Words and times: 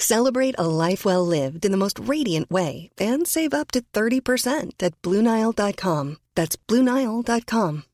Celebrate 0.00 0.54
a 0.56 0.66
life 0.66 1.04
well 1.04 1.26
lived 1.26 1.66
in 1.66 1.72
the 1.72 1.76
most 1.76 1.98
radiant 1.98 2.50
way 2.50 2.88
and 2.98 3.26
save 3.26 3.52
up 3.52 3.70
to 3.72 3.82
30% 3.92 4.82
at 4.82 4.92
BlueNile.com. 5.02 6.16
That's 6.34 6.56
BlueNile.com. 6.66 7.84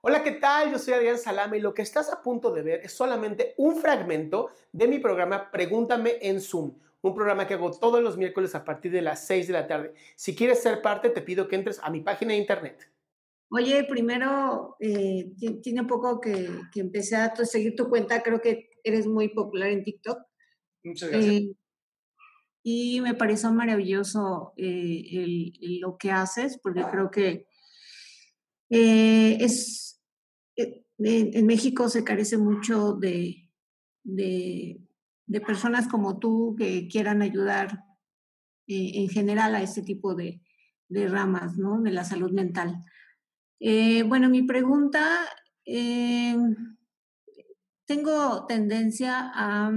Hola, 0.00 0.22
¿qué 0.22 0.30
tal? 0.30 0.70
Yo 0.70 0.78
soy 0.78 0.94
Adrián 0.94 1.18
Salame 1.18 1.58
y 1.58 1.60
lo 1.60 1.74
que 1.74 1.82
estás 1.82 2.08
a 2.12 2.22
punto 2.22 2.52
de 2.52 2.62
ver 2.62 2.80
es 2.84 2.92
solamente 2.92 3.54
un 3.56 3.74
fragmento 3.74 4.50
de 4.70 4.86
mi 4.86 5.00
programa 5.00 5.50
Pregúntame 5.50 6.18
en 6.22 6.40
Zoom, 6.40 6.78
un 7.02 7.12
programa 7.12 7.48
que 7.48 7.54
hago 7.54 7.72
todos 7.72 8.00
los 8.00 8.16
miércoles 8.16 8.54
a 8.54 8.64
partir 8.64 8.92
de 8.92 9.02
las 9.02 9.26
6 9.26 9.48
de 9.48 9.52
la 9.52 9.66
tarde. 9.66 9.94
Si 10.14 10.36
quieres 10.36 10.62
ser 10.62 10.80
parte, 10.80 11.10
te 11.10 11.22
pido 11.22 11.48
que 11.48 11.56
entres 11.56 11.80
a 11.82 11.90
mi 11.90 12.00
página 12.00 12.30
de 12.30 12.38
internet. 12.38 12.88
Oye, 13.50 13.82
primero, 13.88 14.76
eh, 14.78 15.32
tiene 15.60 15.82
poco 15.82 16.20
que, 16.20 16.50
que, 16.72 16.80
empecé 16.80 17.16
a 17.16 17.34
seguir 17.44 17.74
tu 17.74 17.88
cuenta, 17.88 18.22
creo 18.22 18.40
que 18.40 18.70
eres 18.86 19.06
muy 19.06 19.28
popular 19.28 19.70
en 19.70 19.82
TikTok. 19.82 20.18
Muchas 20.84 21.10
gracias. 21.10 21.34
Eh, 21.34 21.54
y 22.62 23.00
me 23.00 23.14
pareció 23.14 23.52
maravilloso 23.52 24.52
eh, 24.56 25.04
el, 25.10 25.52
el, 25.60 25.78
lo 25.80 25.96
que 25.98 26.10
haces, 26.10 26.58
porque 26.62 26.84
creo 26.90 27.10
que 27.10 27.46
eh, 28.70 29.38
es, 29.40 30.00
en, 30.56 30.84
en, 30.98 31.46
México 31.46 31.88
se 31.88 32.04
carece 32.04 32.38
mucho 32.38 32.94
de, 32.94 33.50
de, 34.02 34.80
de, 35.26 35.40
personas 35.40 35.86
como 35.86 36.18
tú 36.18 36.56
que 36.58 36.88
quieran 36.88 37.22
ayudar 37.22 37.84
en 38.68 39.08
general 39.08 39.54
a 39.54 39.62
este 39.62 39.82
tipo 39.82 40.16
de, 40.16 40.42
de 40.88 41.06
ramas, 41.06 41.56
¿no? 41.56 41.80
De 41.82 41.92
la 41.92 42.02
salud 42.02 42.32
mental. 42.32 42.80
Bueno, 43.60 44.28
mi 44.28 44.42
pregunta, 44.42 45.24
eh, 45.64 46.36
tengo 47.86 48.46
tendencia 48.46 49.30
a 49.34 49.72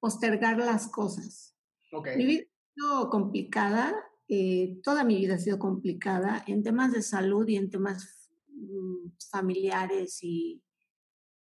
postergar 0.00 0.58
las 0.58 0.88
cosas. 0.88 1.56
Okay. 1.92 2.16
Mi 2.16 2.26
vida 2.26 2.44
ha 2.44 2.74
sido 2.74 3.10
complicada, 3.10 3.94
eh, 4.28 4.80
toda 4.82 5.04
mi 5.04 5.16
vida 5.16 5.34
ha 5.34 5.38
sido 5.38 5.58
complicada 5.58 6.42
en 6.46 6.62
temas 6.62 6.92
de 6.92 7.02
salud 7.02 7.46
y 7.48 7.56
en 7.56 7.70
temas 7.70 8.30
mm, 8.48 9.10
familiares 9.30 10.18
y, 10.22 10.62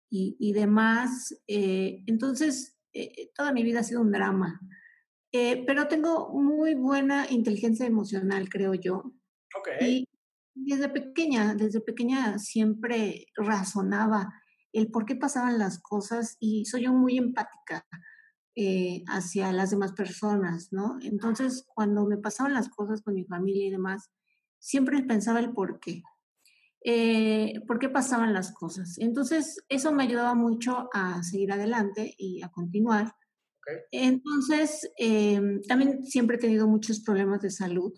y, 0.10 0.36
y 0.40 0.54
demás. 0.54 1.40
entonces, 1.48 2.78
toda 3.36 3.54
mi 3.54 3.64
vida 3.64 3.82
ha 3.82 3.84
sido 3.84 4.02
un 4.02 4.12
drama. 4.12 4.60
pero 5.32 5.88
tengo 5.88 6.30
muy 6.34 6.74
buena 6.74 7.28
inteligencia 7.30 7.86
emocional, 7.86 8.50
creo 8.50 8.74
yo. 8.74 9.14
Okay. 9.60 9.98
Y, 9.98 10.06
desde 10.56 10.90
pequeña, 10.90 11.56
desde 11.56 11.80
pequeña 11.80 12.38
siempre 12.38 13.28
razonaba 13.36 14.34
el 14.74 14.92
por 14.92 15.06
qué 15.06 15.16
pasaban 15.16 15.58
las 15.58 15.80
cosas 15.80 16.38
y 16.40 16.66
soy 16.66 16.84
yo 16.84 16.94
muy 16.94 17.18
empática 17.18 17.86
eh, 18.56 19.04
hacia 19.08 19.52
las 19.52 19.72
demás 19.72 19.94
personas, 19.94 20.72
¿no? 20.72 20.98
Entonces, 21.02 21.66
cuando 21.74 22.06
me 22.06 22.18
pasaban 22.18 22.54
las 22.54 22.70
cosas 22.70 23.02
con 23.02 23.14
mi 23.14 23.26
familia 23.26 23.68
y 23.68 23.72
demás, 23.72 24.10
siempre 24.60 25.02
pensaba 25.04 25.40
el 25.40 25.54
por 25.54 25.80
qué. 25.80 26.04
Eh, 26.84 27.62
¿Por 27.68 27.78
qué 27.78 27.90
pasaban 27.90 28.34
las 28.34 28.54
cosas? 28.54 28.98
Entonces, 29.00 29.64
eso 29.68 29.92
me 29.92 30.04
ayudaba 30.04 30.34
mucho 30.34 30.90
a 30.94 31.22
seguir 31.24 31.52
adelante 31.52 32.16
y 32.18 32.42
a 32.42 32.50
continuar. 32.50 33.14
Okay. 33.62 33.78
Entonces, 33.92 34.90
eh, 34.98 35.60
también 35.68 36.06
siempre 36.06 36.38
he 36.38 36.40
tenido 36.40 36.68
muchos 36.68 37.02
problemas 37.02 37.42
de 37.42 37.50
salud. 37.50 37.94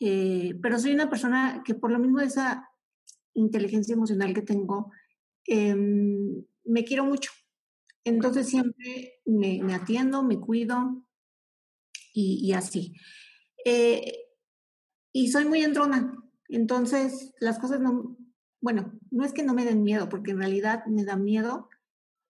Eh, 0.00 0.58
pero 0.60 0.78
soy 0.78 0.92
una 0.92 1.08
persona 1.08 1.62
que 1.64 1.74
por 1.74 1.90
lo 1.90 1.98
mismo 1.98 2.18
de 2.18 2.26
esa 2.26 2.68
inteligencia 3.34 3.94
emocional 3.94 4.34
que 4.34 4.42
tengo, 4.42 4.92
eh, 5.46 5.74
me 6.64 6.84
quiero 6.84 7.04
mucho. 7.04 7.30
Entonces 8.04 8.48
siempre 8.48 9.20
me, 9.24 9.62
me 9.62 9.74
atiendo, 9.74 10.22
me 10.22 10.38
cuido 10.38 11.04
y, 12.12 12.40
y 12.46 12.52
así. 12.52 12.94
Eh, 13.64 14.26
y 15.12 15.30
soy 15.30 15.46
muy 15.46 15.62
entrona. 15.62 16.14
Entonces 16.48 17.32
las 17.40 17.58
cosas 17.58 17.80
no, 17.80 18.16
bueno, 18.60 18.98
no 19.10 19.24
es 19.24 19.32
que 19.32 19.42
no 19.42 19.54
me 19.54 19.64
den 19.64 19.82
miedo, 19.82 20.08
porque 20.08 20.32
en 20.32 20.38
realidad 20.38 20.84
me 20.86 21.04
dan 21.04 21.24
miedo 21.24 21.68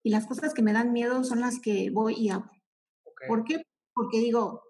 y 0.02 0.10
las 0.10 0.26
cosas 0.26 0.54
que 0.54 0.62
me 0.62 0.72
dan 0.72 0.92
miedo 0.92 1.24
son 1.24 1.40
las 1.40 1.60
que 1.60 1.90
voy 1.90 2.14
y 2.14 2.28
hago. 2.28 2.50
Okay. 3.04 3.28
¿Por 3.28 3.44
qué? 3.44 3.62
Porque 3.94 4.20
digo, 4.20 4.62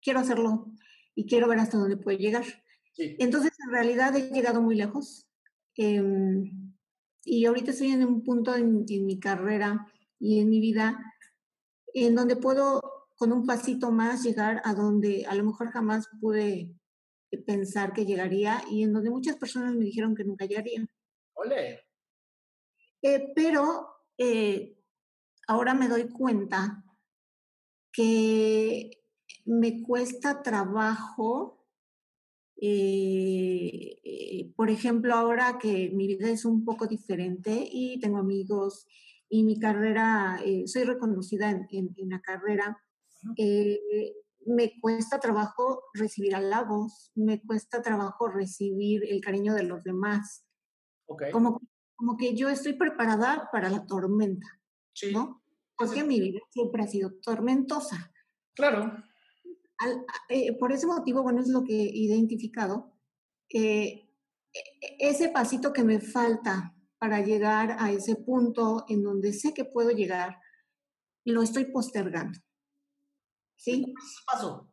quiero 0.00 0.20
hacerlo, 0.20 0.74
y 1.14 1.26
quiero 1.26 1.48
ver 1.48 1.58
hasta 1.58 1.78
dónde 1.78 1.96
puedo 1.96 2.18
llegar. 2.18 2.44
Sí. 2.92 3.16
Entonces, 3.18 3.52
en 3.64 3.72
realidad 3.72 4.14
he 4.16 4.30
llegado 4.30 4.60
muy 4.60 4.76
lejos. 4.76 5.28
Eh, 5.76 6.02
y 7.24 7.46
ahorita 7.46 7.70
estoy 7.70 7.88
en 7.92 8.04
un 8.04 8.22
punto 8.22 8.54
en, 8.54 8.84
en, 8.88 9.06
mi 9.06 9.18
carrera 9.18 9.86
y 10.18 10.40
en 10.40 10.50
mi 10.50 10.60
vida 10.60 10.98
en 11.92 12.14
donde 12.14 12.36
puedo 12.36 12.80
con 13.16 13.32
un 13.32 13.46
pasito 13.46 13.90
más 13.90 14.22
llegar 14.22 14.60
a 14.64 14.74
donde 14.74 15.24
a 15.26 15.34
lo 15.34 15.44
mejor 15.44 15.70
jamás 15.70 16.08
pude 16.20 16.74
pensar 17.46 17.92
que 17.92 18.06
llegaría 18.06 18.62
y 18.70 18.82
en 18.82 18.92
donde 18.92 19.10
muchas 19.10 19.36
personas 19.36 19.74
me 19.74 19.84
dijeron 19.84 20.14
que 20.14 20.24
nunca 20.24 20.46
llegaría. 20.46 20.86
¡Ole! 21.34 21.84
Eh, 23.02 23.32
pero 23.34 23.88
eh, 24.16 24.78
ahora 25.46 25.74
me 25.74 25.88
doy 25.88 26.08
cuenta 26.08 26.84
que 27.92 28.90
me 29.44 29.82
cuesta 29.82 30.42
trabajo, 30.42 31.63
eh, 32.66 34.00
eh, 34.02 34.52
por 34.56 34.70
ejemplo, 34.70 35.14
ahora 35.14 35.58
que 35.60 35.90
mi 35.90 36.06
vida 36.06 36.30
es 36.30 36.46
un 36.46 36.64
poco 36.64 36.86
diferente 36.86 37.68
y 37.70 38.00
tengo 38.00 38.16
amigos 38.16 38.86
y 39.28 39.42
mi 39.42 39.58
carrera, 39.58 40.40
eh, 40.42 40.66
soy 40.66 40.84
reconocida 40.84 41.50
en, 41.50 41.66
en, 41.70 41.94
en 41.98 42.08
la 42.08 42.22
carrera, 42.22 42.80
me 44.46 44.80
cuesta 44.80 45.20
trabajo 45.20 45.82
recibir 45.92 46.34
halagos, 46.34 47.12
me 47.14 47.42
cuesta 47.42 47.82
trabajo 47.82 48.28
recibir 48.28 49.04
el 49.10 49.20
cariño 49.20 49.52
de 49.52 49.64
los 49.64 49.84
demás. 49.84 50.46
Okay. 51.06 51.32
Como, 51.32 51.60
como 51.96 52.16
que 52.16 52.34
yo 52.34 52.48
estoy 52.48 52.74
preparada 52.74 53.50
para 53.52 53.68
la 53.68 53.84
tormenta, 53.84 54.46
sí. 54.94 55.12
¿no? 55.12 55.42
Porque 55.76 56.02
mi 56.02 56.18
vida 56.18 56.40
siempre 56.50 56.82
ha 56.82 56.86
sido 56.86 57.12
tormentosa. 57.20 58.10
Claro 58.54 59.04
eh, 60.28 60.56
por 60.58 60.72
ese 60.72 60.86
motivo, 60.86 61.22
bueno, 61.22 61.40
es 61.40 61.48
lo 61.48 61.64
que 61.64 61.74
he 61.74 61.96
identificado, 61.96 62.92
eh, 63.48 64.08
e, 64.52 64.96
ese 64.98 65.28
pasito 65.28 65.72
que 65.72 65.84
me 65.84 66.00
falta 66.00 66.74
para 66.98 67.20
llegar 67.20 67.76
a 67.78 67.90
ese 67.90 68.16
punto 68.16 68.84
en 68.88 69.02
donde 69.02 69.32
sé 69.32 69.52
que 69.52 69.64
puedo 69.64 69.90
llegar, 69.90 70.38
lo 71.24 71.42
estoy 71.42 71.66
postergando. 71.66 72.38
¿Sí? 73.56 73.94
paso? 74.26 74.70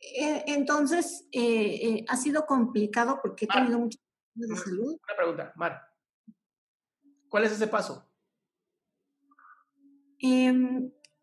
Eh, 0.00 0.44
entonces, 0.46 1.28
ha 2.08 2.16
sido 2.16 2.46
complicado 2.46 3.18
porque 3.22 3.44
he 3.44 3.48
tenido 3.48 3.78
muchos 3.78 4.00
problemas 4.34 4.64
de 4.64 4.70
salud. 4.70 4.98
Una 5.02 5.16
pregunta, 5.16 5.52
Mar. 5.56 5.82
¿Cuál 7.28 7.44
es 7.44 7.52
ese 7.52 7.66
paso? 7.66 8.08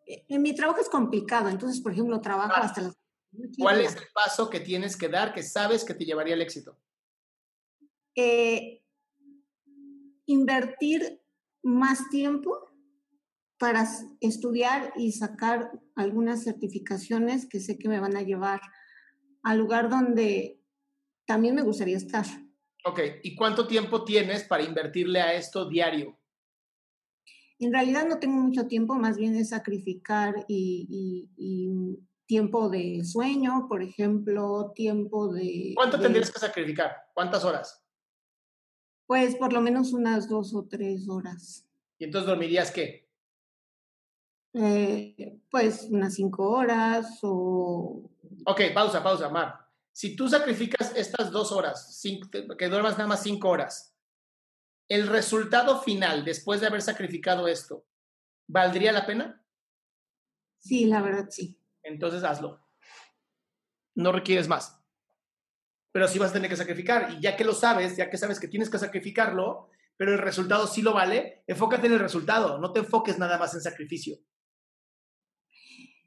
Em, 0.05 0.21
en 0.27 0.41
mi 0.41 0.55
trabajo 0.55 0.79
es 0.79 0.89
complicado, 0.89 1.49
entonces, 1.49 1.81
por 1.81 1.91
ejemplo, 1.91 2.21
trabajo 2.21 2.53
hasta 2.55 2.81
las... 2.81 2.95
¿Cuál 3.57 3.81
es 3.81 3.95
el 3.95 4.07
paso 4.13 4.49
que 4.49 4.61
tienes 4.61 4.95
que 4.95 5.09
dar 5.09 5.33
que 5.33 5.43
sabes 5.43 5.83
que 5.83 5.93
te 5.93 6.05
llevaría 6.05 6.35
al 6.35 6.41
éxito? 6.41 6.79
Eh, 8.15 8.81
invertir 10.25 11.21
más 11.63 12.09
tiempo 12.09 12.71
para 13.57 13.85
estudiar 14.21 14.93
y 14.95 15.11
sacar 15.11 15.71
algunas 15.95 16.43
certificaciones 16.43 17.47
que 17.47 17.59
sé 17.59 17.77
que 17.77 17.89
me 17.89 17.99
van 17.99 18.15
a 18.15 18.21
llevar 18.21 18.61
al 19.43 19.57
lugar 19.57 19.89
donde 19.89 20.61
también 21.25 21.55
me 21.55 21.61
gustaría 21.61 21.97
estar. 21.97 22.25
Ok, 22.85 22.99
¿y 23.23 23.35
cuánto 23.35 23.67
tiempo 23.67 24.03
tienes 24.03 24.43
para 24.43 24.63
invertirle 24.63 25.19
a 25.21 25.33
esto 25.33 25.67
diario? 25.67 26.19
En 27.59 27.71
realidad 27.71 28.05
no 28.07 28.19
tengo 28.19 28.35
mucho 28.35 28.67
tiempo, 28.67 28.95
más 28.95 29.17
bien 29.17 29.35
es 29.35 29.49
sacrificar 29.49 30.45
y, 30.47 31.29
tiempo 32.27 32.69
de 32.69 33.03
sueño, 33.05 33.67
por 33.69 33.83
ejemplo, 33.83 34.71
tiempo 34.73 35.31
de... 35.31 35.73
¿Cuánto 35.75 35.99
tendrías 35.99 36.31
que 36.31 36.39
sacrificar? 36.39 36.91
¿Cuántas 37.13 37.45
horas? 37.45 37.85
Pues 39.05 39.35
por 39.35 39.53
lo 39.53 39.61
menos 39.61 39.93
unas 39.93 40.27
dos 40.27 40.55
o 40.55 40.65
tres 40.65 41.07
horas. 41.07 41.67
¿Y 41.99 42.05
entonces 42.05 42.27
dormirías 42.27 42.71
qué? 42.71 43.07
Eh, 44.53 45.39
pues 45.51 45.87
unas 45.91 46.15
cinco 46.15 46.49
horas 46.49 47.19
o... 47.21 48.09
Ok, 48.45 48.61
pausa, 48.73 49.03
pausa, 49.03 49.29
Mar. 49.29 49.65
Si 49.91 50.15
tú 50.15 50.27
sacrificas 50.27 50.93
estas 50.95 51.31
dos 51.31 51.51
horas, 51.51 52.01
que 52.57 52.67
duermas 52.67 52.97
nada 52.97 53.07
más 53.07 53.23
cinco 53.23 53.49
horas, 53.49 53.94
el 54.87 55.07
resultado 55.07 55.81
final, 55.81 56.23
después 56.23 56.61
de 56.61 56.67
haber 56.67 56.81
sacrificado 56.81 57.47
esto, 57.47 57.85
¿valdría 58.47 58.91
la 58.91 59.05
pena? 59.05 59.43
Sí, 60.59 60.85
la 60.85 61.01
verdad 61.01 61.27
sí. 61.29 61.59
Entonces 61.83 62.23
hazlo. 62.23 62.61
No 63.95 64.11
requieres 64.11 64.47
más. 64.47 64.79
Pero 65.91 66.07
sí 66.07 66.19
vas 66.19 66.31
a 66.31 66.33
tener 66.33 66.49
que 66.49 66.57
sacrificar. 66.57 67.11
Y 67.13 67.21
ya 67.21 67.35
que 67.35 67.45
lo 67.45 67.53
sabes, 67.53 67.95
ya 67.95 68.09
que 68.09 68.17
sabes 68.17 68.39
que 68.39 68.47
tienes 68.47 68.69
que 68.69 68.77
sacrificarlo, 68.77 69.69
pero 69.97 70.11
el 70.11 70.19
resultado 70.19 70.67
sí 70.67 70.81
lo 70.81 70.93
vale, 70.93 71.43
enfócate 71.47 71.87
en 71.87 71.93
el 71.93 71.99
resultado. 71.99 72.59
No 72.59 72.71
te 72.71 72.79
enfoques 72.79 73.17
nada 73.17 73.37
más 73.37 73.53
en 73.53 73.61
sacrificio. 73.61 74.17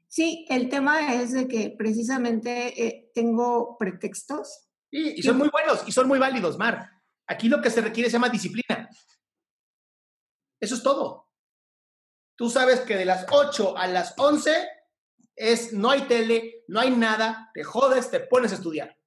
Sí, 0.07 0.45
el 0.49 0.69
tema 0.69 1.13
es 1.15 1.33
de 1.33 1.47
que 1.47 1.75
precisamente 1.77 2.85
eh, 2.85 3.11
tengo 3.13 3.77
pretextos. 3.77 4.69
y 4.91 5.21
son 5.21 5.37
muy 5.37 5.49
buenos 5.49 5.87
y 5.87 5.91
son 5.91 6.07
muy 6.07 6.19
válidos, 6.19 6.57
Mar. 6.57 6.98
Aquí 7.29 7.47
lo 7.47 7.61
que 7.61 7.69
se 7.69 7.81
requiere 7.81 8.09
se 8.09 8.13
llama 8.13 8.29
disciplina. 8.29 8.89
Eso 10.59 10.75
es 10.75 10.81
todo. 10.81 11.27
Tú 12.35 12.49
sabes 12.49 12.79
que 12.81 12.97
de 12.97 13.05
las 13.05 13.27
8 13.29 13.77
a 13.77 13.85
las 13.85 14.15
11 14.17 14.51
es 15.35 15.71
no 15.71 15.91
hay 15.91 16.01
tele, 16.07 16.63
no 16.67 16.79
hay 16.79 16.89
nada, 16.89 17.51
te 17.53 17.63
jodes, 17.63 18.09
te 18.09 18.19
pones 18.19 18.51
a 18.51 18.55
estudiar. 18.55 18.97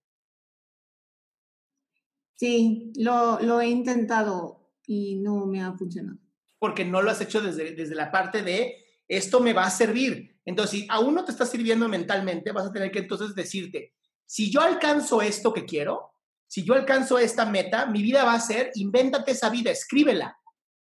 Sí, 2.36 2.92
lo, 2.96 3.60
he 3.60 3.66
intentado 3.66 4.70
y 4.86 5.16
no 5.16 5.46
me 5.46 5.60
ha 5.60 5.72
funcionado. 5.72 6.18
Porque 6.60 6.84
no 6.84 7.02
lo 7.02 7.10
has 7.10 7.20
hecho 7.20 7.40
desde, 7.40 7.74
desde 7.74 7.96
la 7.96 8.12
parte 8.12 8.42
de 8.42 8.86
esto 9.08 9.40
me 9.40 9.52
va 9.52 9.64
a 9.64 9.70
servir. 9.70 10.40
Entonces, 10.44 10.80
si 10.80 10.86
aún 10.88 11.14
no 11.16 11.24
te 11.24 11.32
está 11.32 11.44
sirviendo 11.44 11.88
mentalmente, 11.88 12.52
vas 12.52 12.66
a 12.66 12.72
tener 12.72 12.92
que 12.92 13.00
entonces 13.00 13.34
decirte, 13.34 13.94
si 14.26 14.48
yo 14.50 14.60
alcanzo 14.60 15.22
esto 15.22 15.52
que 15.52 15.64
quiero, 15.64 16.11
si 16.52 16.64
yo 16.64 16.74
alcanzo 16.74 17.18
esta 17.18 17.46
meta, 17.46 17.86
mi 17.86 18.02
vida 18.02 18.24
va 18.24 18.34
a 18.34 18.40
ser, 18.40 18.72
invéntate 18.74 19.30
esa 19.30 19.48
vida, 19.48 19.70
escríbela. 19.70 20.38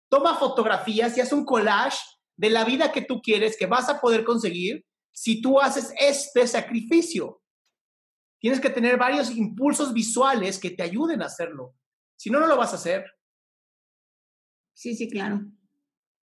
Toma 0.09 0.35
fotografías 0.35 1.15
y 1.15 1.21
haz 1.21 1.31
un 1.31 1.45
collage 1.45 1.99
de 2.35 2.49
la 2.49 2.65
vida 2.65 2.91
que 2.91 3.03
tú 3.03 3.21
quieres, 3.21 3.55
que 3.55 3.67
vas 3.67 3.87
a 3.87 4.01
poder 4.01 4.23
conseguir 4.23 4.83
si 5.11 5.43
tú 5.43 5.61
haces 5.61 5.93
este 5.99 6.47
sacrificio. 6.47 7.43
Tienes 8.39 8.59
que 8.59 8.71
tener 8.71 8.97
varios 8.97 9.29
impulsos 9.29 9.93
visuales 9.93 10.57
que 10.57 10.71
te 10.71 10.81
ayuden 10.81 11.21
a 11.21 11.27
hacerlo. 11.27 11.75
Si 12.17 12.31
no, 12.31 12.39
no 12.39 12.47
lo 12.47 12.57
vas 12.57 12.71
a 12.71 12.77
hacer. 12.77 13.05
Sí, 14.73 14.95
sí, 14.95 15.07
claro. 15.07 15.39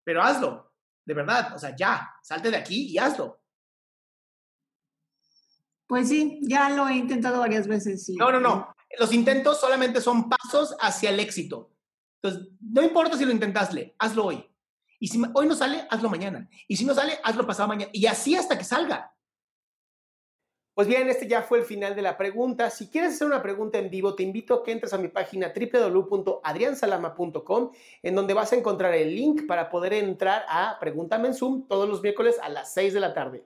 Pero 0.06 0.24
hazlo, 0.24 0.72
de 1.04 1.14
verdad. 1.16 1.54
O 1.54 1.60
sea, 1.60 1.76
ya, 1.76 2.10
salte 2.24 2.50
de 2.50 2.56
aquí 2.56 2.94
y 2.94 2.98
hazlo. 2.98 3.44
Pues 5.86 6.08
sí, 6.08 6.40
ya 6.44 6.70
lo 6.70 6.88
he 6.88 6.96
intentado 6.96 7.42
varias 7.42 7.68
veces. 7.68 8.10
No, 8.18 8.32
no, 8.32 8.40
no 8.40 8.73
los 9.00 9.14
intentos 9.14 9.60
solamente 9.60 10.02
son 10.02 10.30
pasos 10.30 10.76
hacia 10.80 11.10
el 11.10 11.20
éxito. 11.20 11.72
Entonces, 12.22 12.52
no 12.62 12.82
importa 12.82 13.18
si 13.18 13.26
lo 13.26 13.32
intentasle, 13.32 13.96
hazlo 14.00 14.26
hoy. 14.26 14.50
Y 15.00 15.10
si 15.10 15.22
hoy 15.34 15.48
no 15.48 15.56
sale, 15.56 15.86
hazlo 15.90 16.10
mañana. 16.10 16.50
Y 16.68 16.78
si 16.78 16.86
no 16.86 16.94
sale, 16.94 17.20
hazlo 17.24 17.46
pasado 17.46 17.68
mañana. 17.68 17.92
Y 17.94 18.06
así 18.06 18.36
hasta 18.36 18.58
que 18.58 18.64
salga. 18.64 19.14
Pues 20.74 20.88
bien, 20.88 21.08
este 21.08 21.28
ya 21.28 21.44
fue 21.44 21.60
el 21.60 21.66
final 21.66 21.96
de 21.96 22.02
la 22.02 22.18
pregunta. 22.18 22.72
Si 22.72 22.90
quieres 22.90 23.14
hacer 23.14 23.28
una 23.28 23.44
pregunta 23.44 23.78
en 23.78 23.92
vivo, 23.92 24.16
te 24.16 24.24
invito 24.24 24.56
a 24.56 24.64
que 24.64 24.72
entres 24.72 24.92
a 24.94 24.98
mi 24.98 25.10
página 25.10 25.54
www.adriansalama.com, 25.54 27.72
en 28.02 28.16
donde 28.16 28.34
vas 28.34 28.54
a 28.54 28.56
encontrar 28.56 28.96
el 28.96 29.16
link 29.16 29.46
para 29.46 29.70
poder 29.70 29.94
entrar 29.94 30.44
a 30.48 30.80
Pregúntame 30.80 31.28
en 31.28 31.36
Zoom 31.36 31.68
todos 31.68 31.88
los 31.88 32.02
miércoles 32.02 32.40
a 32.42 32.50
las 32.50 32.74
6 32.74 32.94
de 32.94 33.00
la 33.00 33.14
tarde. 33.14 33.46